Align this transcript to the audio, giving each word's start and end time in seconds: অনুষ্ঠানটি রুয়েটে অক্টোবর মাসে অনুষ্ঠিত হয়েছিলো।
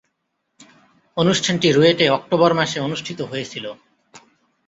অনুষ্ঠানটি 1.17 1.67
রুয়েটে 1.71 2.05
অক্টোবর 2.09 2.51
মাসে 2.53 2.77
অনুষ্ঠিত 2.79 3.19
হয়েছিলো। 3.21 3.71